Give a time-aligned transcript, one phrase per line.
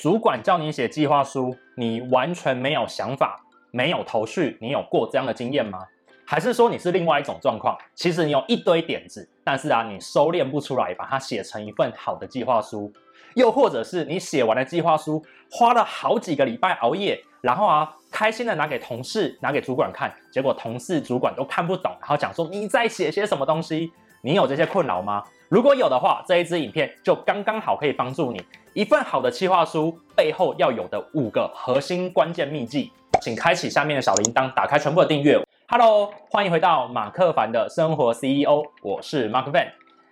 [0.00, 3.38] 主管叫你写计划书，你完全没有想法，
[3.70, 5.80] 没有头绪，你有过这样的经验吗？
[6.26, 7.76] 还是说你是另外一种状况？
[7.94, 12.90] 其实你有一堆点子，但是啊，你收敛不出来，把它写成一份好的计划书。
[13.34, 23.92] 又或者是你写完了计划书，花了好几个礼拜熬夜，然后啊，开心的拿给同事、拿给主管看，结果同事、主管都看不懂，然后讲说你在写些什么东西？
[24.22, 25.22] 你有这些困扰吗？
[25.50, 28.40] 如果有的话，这一支影片就刚刚好可以帮助你。
[28.72, 35.44] 一份好的计划书背后要有的五个核心关键秘技，请开启下面的小铃铛，打开全部的订阅。
[35.66, 39.66] Hello，欢迎回到马克凡的生活 CEO，我是 Mark Van，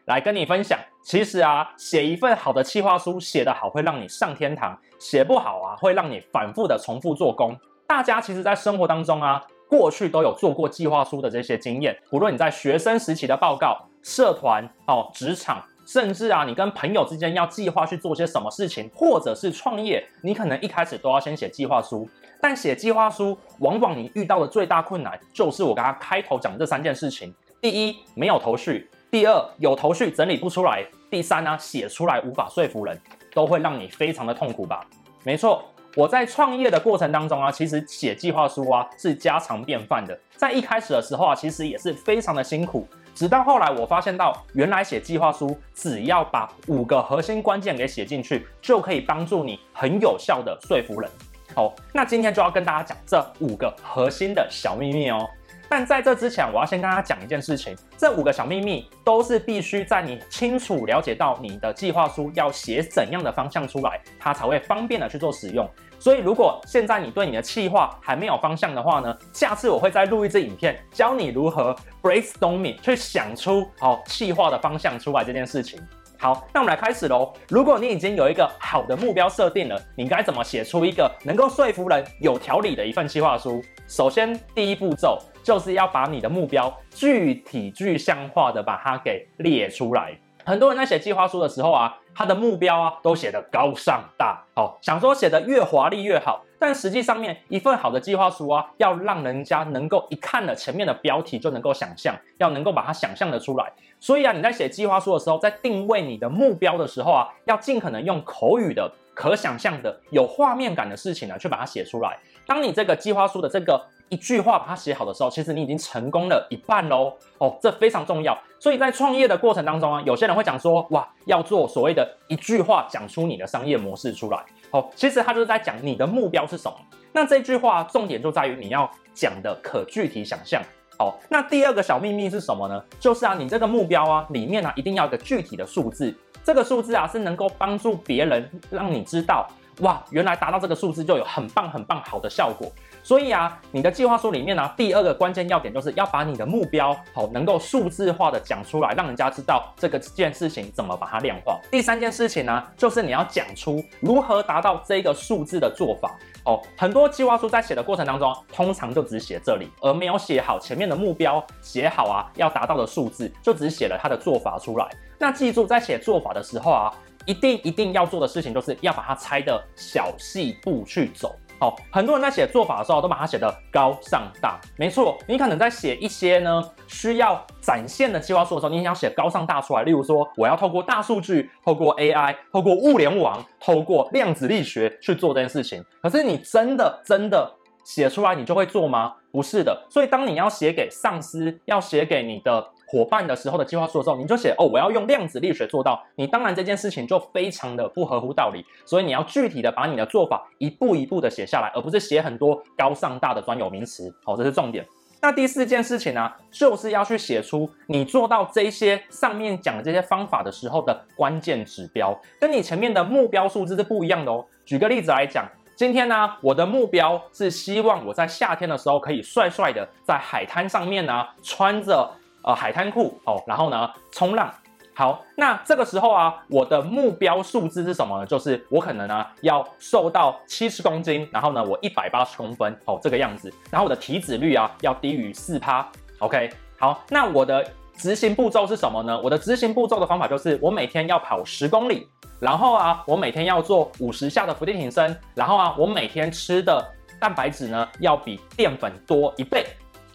[0.07, 0.77] 来跟你分享。
[1.05, 7.57] 其实啊，写一份好的计划书，写得好会让你上天堂，写不好啊，会让你反复的重复做工。
[7.87, 22.09] 大家其实，在生活当中啊，过去都有做过计划书的这些经验，无论你在学生时期的报告、社团哦、职场，甚至啊，你跟朋友之间要计划去做些什么事情，或者是创业，你可能一开始都要先写计划书。
[22.41, 32.97] 但写计划书，往往你遇到的最大困难，就是我刚刚开头讲的这三件事情：第一，没有头绪；第二，有头绪整理不出来；第三呢，写出来无法说服人，
[33.35, 34.87] 都会让你非常的痛苦吧？
[35.25, 35.65] 没错。
[35.97, 40.17] 我在创业的过程当中啊，其实写计划书啊是家常便饭的。
[40.37, 42.87] 在一开始的时候啊，其实也是非常的辛苦。
[43.19, 51.11] 直到后来，我发现到原来写计划书，只要把五个核心关键给写进去，就可以帮助你很有效的说服人。
[51.53, 55.29] 好，那今天就要跟大家讲这五个核心的小秘密哦。
[55.69, 65.69] 但在这之前，我要先跟大家讲一件事情，这五个小秘密都是必须在你清楚了解到你的计划书要写怎样的方向出来，它才会方便的去做使用。
[65.99, 75.81] 所以，如果现在你对你的企划还没有方向的话呢，下次我会再录一支影片，教你如何 brainstorming 去想出好企划的方向出来这件事情。
[76.21, 77.33] 好，那我们来开始喽。
[77.49, 83.63] 如果你已经有一个好的目标设定了，你该怎么写出一个能够说服人、有条理的一份企划书？
[83.87, 90.19] 首先，第一步骤就是要把你的目标具体具象化的把它给列出来。
[90.49, 96.43] 很多人在写计划书的时候啊，他的目标啊都写得高尚大，好，想说写得越华丽越好。
[96.59, 103.71] 但实际上面一份好的计划书啊，要让人家能够一看了前面的标题就能够想象，要能够把它想象得出来。
[104.01, 112.19] 所以啊，你在写计划书的时候，在定位你的目标的时候啊，要尽可能用口语的、可想象的、有画面感的事情呢，去把它写出来。
[112.47, 113.79] 当你这个计划书的这个。
[114.09, 118.37] 一句话把它写好的时候，其实你已经成功了一半喽哦，这非常重要。
[118.59, 124.45] 所以在创业的过程当中啊，有些人会讲说，哇，要做所谓的一句话讲出你的商业模式出来。
[124.71, 126.77] 哦，其实他就是在讲你的目标是什么。
[127.13, 130.63] 那这句话重点就在于你要讲的可具体想象。
[130.99, 132.83] 哦，那第二个小秘密是什么呢？
[132.99, 139.47] 就是啊，你这个目标啊里面、啊、一定要有一个具体的数字，这个数字啊是能够帮助别人让你知道，
[139.83, 142.69] 哇，原来达到这个数字就有很棒很棒好的效果。
[143.09, 151.59] 所以啊，你的计划书里面呢、第二个关键要点就是要把你的目标好能够数字化的讲出来，让人家知道这个件事情怎么把它量化。
[151.71, 156.15] 第三件事情呢，就是你要讲出如何达到这个数字的做法。
[156.45, 164.87] 哦，很多计划书在写的过程当中，通常就只写这里，而没有写好前面的目标，写好啊要达到的数字，就只写了它的做法出来。
[165.19, 166.93] 那记住，在写做法的时候啊，
[167.25, 171.35] 一定一定要做的事情，就是要把它拆的小细步去走。
[171.61, 174.61] 好，很多人在写做法的时候，都把它写得高尚大。
[174.77, 179.83] 没错，你可能在写一些呢需要展现的计划书的时候，你想写高尚大出来。
[179.83, 185.85] 例如说，我要透过大数据、透过 AI、透过物联网、透过量子力学去做这件事情。
[186.01, 187.53] 可是你真的真的
[187.85, 189.15] 写出来，你就会做吗？
[189.33, 189.87] 不是的。
[189.91, 192.65] 所以当你要写给上司，要写给你的。
[192.91, 196.03] 伙伴的时候的计划书的时候，你就写哦，我要用量子力学做到。
[196.17, 204.11] 你当然这件事情就非常的不合乎道理，所以你要具体的把你的做法一步一步的写下来，而不是写很多高尚大的专有名词。
[204.25, 204.87] 好，这是重点。
[205.21, 214.43] 那第四件事情呢，就是要去写出你做到这些上面讲的这些方法的时候的关键指标，跟你前面的目标数字是不一样的哦。
[214.65, 215.47] 举个例子来讲，
[215.77, 222.11] 今天呢，我的目标是希望我在夏天的时候可以帅帅的在海滩上面呢穿着。
[222.49, 224.51] 呃，海滩裤哦，然后呢，冲浪。
[224.95, 228.25] 好，那这个时候啊，我的目标数字是什么呢？
[228.25, 233.53] 就是我可能呢要瘦到七十公斤，然后呢，我一百八十公分哦，这个样子。
[233.71, 235.87] 然后我的体脂率啊要低于四趴。
[236.21, 237.63] OK，好，那我的
[237.99, 239.21] 执行步骤是什么呢？
[239.21, 242.09] 我的执行步骤的方法就是，我每天要跑十公里，
[242.41, 246.83] 然后啊，我每天要做五十下的伏地挺身，然后啊，我每天吃的
[247.21, 249.67] 蛋白质呢要比淀粉多一倍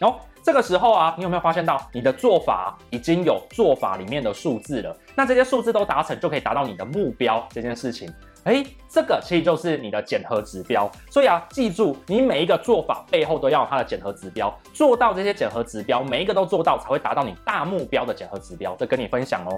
[0.01, 0.15] 哦。
[0.43, 4.93] 这个时候啊，你有没有发现到你的做法已经有做法里面的数字了？
[5.15, 8.13] 那这些数字都达成，就可以达到你的目标这件事情。
[8.43, 10.91] 哎，这个其实就是你的检核指标。
[11.09, 18.75] 所以啊，记住，你每一个做法背后都要有它的检核指标，做到这些检核指标，每一个都做到，才会达到你大目标的检核指标。
[18.77, 19.57] 这跟你分享哦。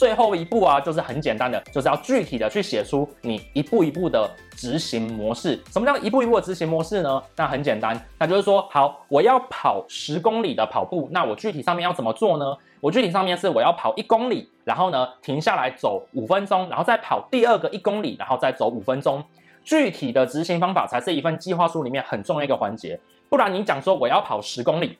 [0.00, 4.26] 最后一步啊，就是很简单的，就是要具体的去写出你一步一步的
[4.56, 5.60] 执行模式。
[5.70, 7.22] 什么叫一步一步的执行模式呢？
[7.36, 12.56] 那很简单，那就是说，好，我要跑十公里的跑步，那我具体上面要怎么做呢？
[12.80, 19.22] 我具体上面是我要跑一公里，然后呢停下来走五分钟，然后再跑第二个一公里，然后再走五分钟。
[19.62, 22.98] 具体的执行方法才是一份计划书里面很重要一个环节。
[23.28, 24.96] 不然你讲说我要跑十公里。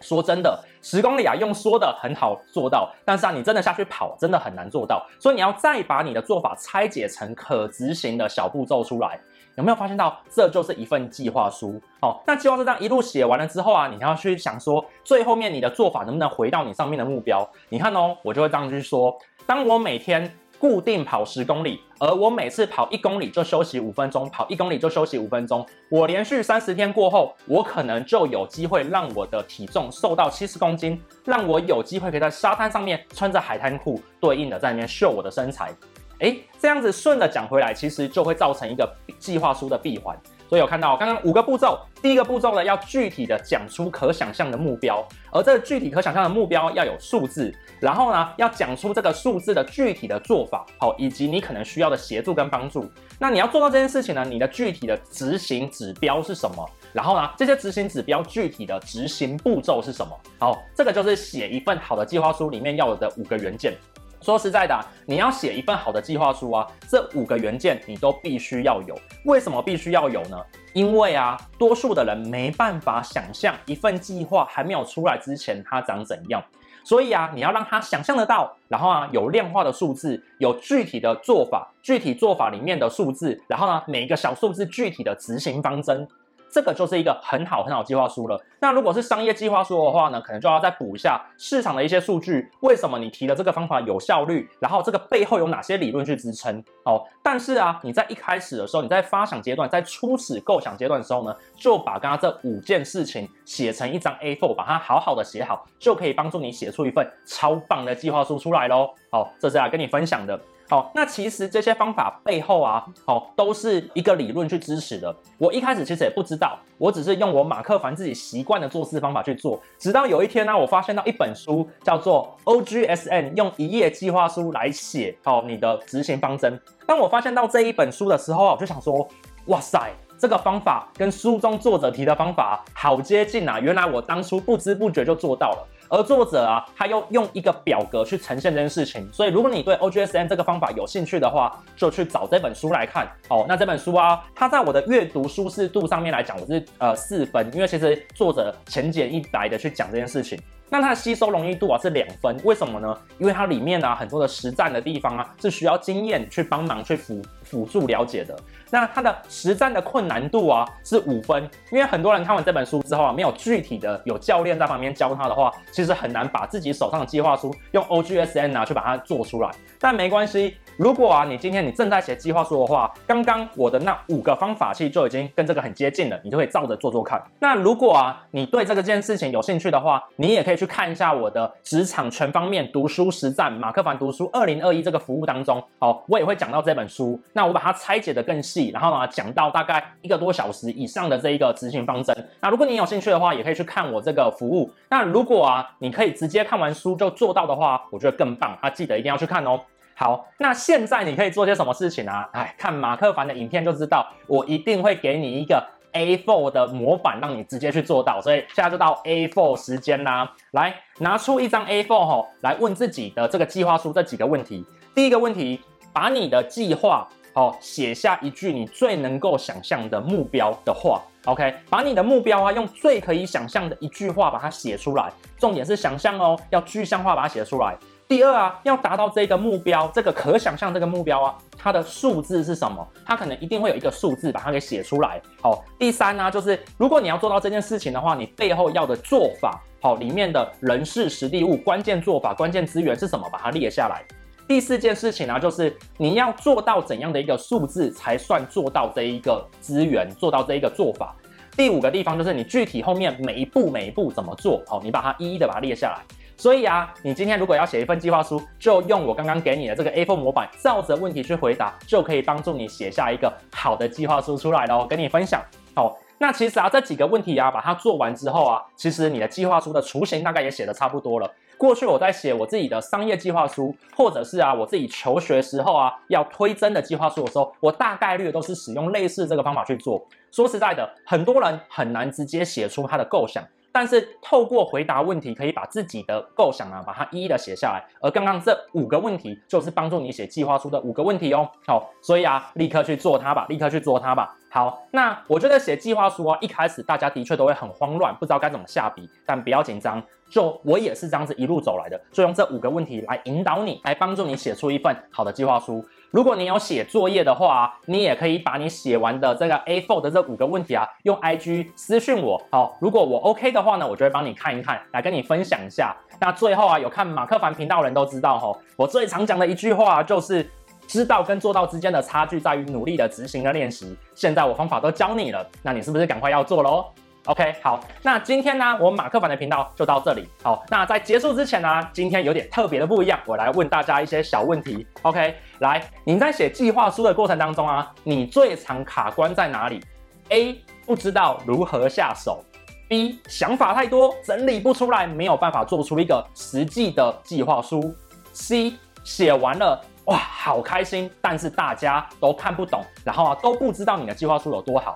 [0.00, 5.06] 说真的，十公里啊，用说的很好做到，但是啊，你真的下去跑，真的很难做到。
[5.18, 9.20] 所以你要再把你的做法拆解成可执行的小步骤出来。
[9.56, 11.80] 有没有发现到，这就是一份计划书？
[12.00, 17.46] 哦，那计划书这样一路写完了之后啊，你要去想说，最后面你的做法能不能回到你上面的目标？
[17.68, 20.32] 你看哦，我就会这样去说，当我每天。
[20.60, 25.66] 固定跑十公里，而我每次跑一公里就休息五分钟，跑一公里就休息五分钟。
[25.88, 35.72] 我连续三十天过后，我可能就有机会让我的体重瘦到七十公斤，让我有机会可以在沙滩上面穿着海滩裤，对应的在里面秀我的身材。
[36.18, 38.86] 诶，这样子顺着讲回来，其实就会造成一个
[39.18, 40.14] 计划书的闭环。
[40.50, 52.84] 所以有看到刚刚五个步骤，第一个步骤呢，要具体的讲出可想象的目标，而这具体可想象的目标要有数字，然后呢，要讲出这个数字的具体的做法，好，以及你可能需要的协助跟帮助。
[53.16, 56.68] 那你要做到这件事情呢，你的具体的执行指标是什么？
[56.92, 60.18] 然后呢，这些执行指标具体的执行步骤是什么？
[60.40, 63.72] 好，这个就是写一份好的计划书里面要有的五个元件。
[64.22, 68.94] 说实在的啊，你要写一份好的计划书啊，这五个元件你都必须要有。
[69.24, 70.38] 为什么必须要有呢？
[70.74, 76.42] 因为啊，多数的人没办法想象一份计划还没有出来之前它长怎样，
[76.84, 86.06] 所以啊，你要让他想象得到，然后啊，有量化的数字，有具体的做法，具体做法里面的数字，然后呢，每一个小数字具体的执行方针。
[86.50, 88.40] 这个就是一个很好很好计划书了。
[88.60, 92.50] 那如果是商业计划书的话呢，可能就要再补一下市场的一些数据。
[92.60, 94.48] 为什么你提的这个方法有效率？
[94.58, 96.62] 然后这个背后有哪些理论去支撑？
[96.84, 108.90] 哦，但是啊，你在一开始的时候，你在发想阶段，在初始构想阶段的时候呢，就把刚刚这五件事情写成一张 A4，把它好好的写好，就可以帮助你写出一份超棒的计划书出来喽。
[109.10, 110.38] 好，这是要跟你分享的。
[110.70, 115.12] 好，那其实这些方法背后啊，好，都是一个理论去支持的。
[115.36, 119.60] 我一开始其实也不知道，我只是用我马克凡自己习惯的做事方法去做。
[119.80, 126.56] 直到有一天呢，我发现到一本书叫做 OGSN，用一页计划书来写好你的执行方针。
[126.86, 129.08] 当我发现到这一本书的时候，我就想说，
[129.46, 133.58] 哇塞，这个方法跟书中作者提的方法好接近啊！
[133.58, 135.66] 原来我当初不知不觉就做到了。
[135.90, 143.10] 而作者啊，他又用一个表格去呈现这件事情，所以如果你对 OGSN 这个方法有兴趣的话，就去找这本书来看。
[143.28, 150.40] 哦，那这本书啊，它在我的阅读舒适度上面来讲，我是呃四分，因为其实作者浅显易白的去讲这件事情。
[150.70, 152.96] 那它的吸收容易度啊是两分，为什么呢？
[153.18, 158.38] 因为它里面呢、啊、很多的实战的地方啊是需要经验去帮忙去辅辅助了解的。
[158.70, 169.50] 那它的实战的困难度啊是五分，因为很多人看完这本书之后啊，没有具体的有教练在旁边教他的话，其实很难把自己手上的计划书用 OGSN 啊去把它做出来。
[169.78, 170.56] 但没关系。
[170.80, 177.22] 如果啊，你今天你正在写计划书的话，刚刚我的那五个方法其实就已经跟这个很接近了，你就可以照着做做看。
[177.38, 187.20] 那如果啊，你对这个件事情有兴趣的话，你也可以去看一下我的职场全方面读书实战马克凡读书二零二一这个服务当中，好，我也会讲到这本书。
[187.34, 192.16] 那我把它拆解得更细，然后呢，讲到大概一个多小时以上的这一个执行方针。
[192.40, 194.72] 那如果你有兴趣的话，也可以去看我这个服务。
[194.88, 198.56] 那如果啊，你可以直接看完书就做到的话，我觉得更棒。
[198.62, 199.60] 啊，记得一定要去看哦。
[200.00, 202.26] 好，那现在你可以做些什么事情啊？
[202.32, 208.18] 哎，看马克凡的影片就知道，我一定会给你一个 A4 的模板，让你直接去做到。
[208.18, 214.64] 所以现在就到 A4 时间啦，来拿出一张 A4 哈，来问自己的这个计划书这几个问题。
[214.94, 215.60] 第一个问题，
[215.92, 221.02] 把你的计划哦写下一句你最能够想象的目标的话。
[221.26, 227.76] OK，把你的目标啊用最可以想象的一句话把它写出来，重点是想象哦，要具象化把它写出来。
[228.10, 232.84] 第二啊，要达到这个目标，这个可想象这个目标啊，它的数字是什么？
[233.06, 235.22] 它可能一定会有一个数字，把它给写出来。
[235.40, 243.28] 好，第三呢，就是如果你要做到这件事情的话，你背后要的做法，好，里面的人事、实地物、关键做法、关键资源是什么？
[243.30, 244.02] 把它列下来。
[244.48, 251.14] 第四件事情呢，就是你要做到怎样的一个数字才算做到这一个资源，做到这一个做法。
[251.56, 256.02] 第五个地方就是你具体后面每一步每一步怎么做，好，你把它一一的把它列下来。
[256.40, 264.86] 所以啊，你今天如果要写一份计划书，就用我刚刚给你的这个 A4 模板，照着问题去回答，就可以帮助你写下一个好的计划书出来了。
[264.86, 265.42] 跟你分享
[265.76, 265.94] 哦。
[266.16, 271.30] 那其实啊，这几个问题啊，把它做完之后啊，其实你的计划书的雏形大概也写的差不多了。
[271.58, 280.02] 过去我在写我自己的商业计划书，或者是啊我自己求学时候啊要推真的计划书的时候，我大概率都是使用类似这个方法去做。
[280.30, 283.44] 说实在的，很多人很难直接写出他的构想。
[283.72, 287.84] 但是透过回答问题，可以把自己的构想啊，把它一一的写下来。
[288.00, 291.48] 而刚刚这五个问题，就是帮助你写计划书的五个问题哦。
[291.66, 294.36] 好，所以啊，立刻去做它吧，立刻去做它吧。
[294.50, 299.08] 好，那我觉得写计划书啊，一开始大家的确都会很慌乱，不知道该怎么下笔。
[299.24, 305.84] 但不要紧张，就我也是这样子一路走来的，就用这五个问题来引导你，来帮助你写出一份好的计划书。
[306.10, 312.42] 如果你有写作业的话，你也可以把你写完的这个 A4 的这五个问题啊，用 IG 私讯我。
[312.50, 315.96] 好，如果我 OK 的话呢，我就会帮你看一看，来跟你分享一下。
[316.18, 320.44] 那最后啊，有看马克凡频道人都知道哈，我最常讲的一句话就是，
[320.88, 323.96] 知道跟做到之间的差距在于努力的执行的练习。
[324.16, 326.86] 现在我方法都教你了，那你是不是赶快要做喽
[327.26, 330.26] ？OK，好，那今天呢，我马克凡的频道就到这里。
[330.42, 334.86] 好，那在结束之前呢，今天有点特别的不一样，我来问大家一些小问题。
[335.02, 339.84] OK，来，你在写计划书的过程当中啊，你最常卡关在哪里
[340.30, 342.42] ？A，不知道如何下手
[342.88, 347.94] ；B，想法太多，整理不出来，没有办法做出一个实际的计划书
[348.32, 348.74] ；C，
[349.04, 354.94] 写完了，哇，好开心，但是大家都看不懂，然后啊，都不知道你的计划书有多好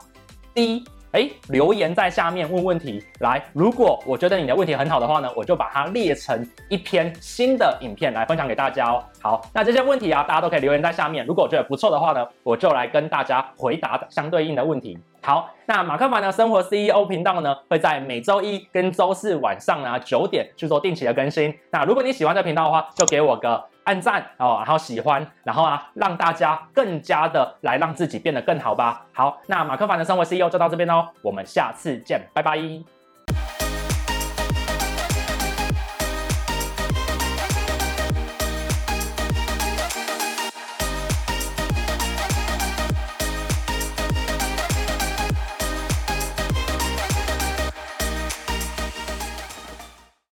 [0.55, 0.85] ；D。
[1.15, 3.41] 哎，留言在下面问问题来。
[3.53, 9.01] 如果我觉得你的问题很好的话呢，我就把它列成一篇新的影片来分享给大家哦。
[9.23, 11.25] 好，那这些问题啊，大家都可以留言在下面。
[11.25, 14.99] 如果我觉得不错的话呢，我就来跟大家回答相对应的问题。
[15.23, 21.57] 好，那马克凡的生活 CEO 频道呢，会在每周一跟周四晚上呢九点去做定期的更新。
[21.71, 23.65] 那如果你喜欢这频道的话，就给我个。
[23.85, 29.07] 按赞哦，然后喜欢，然后啊，让大家更加的来让自己变得更好吧。
[29.13, 33.04] 好，那马克凡的生活 CEO 就到这边喽，我们下次见，拜拜。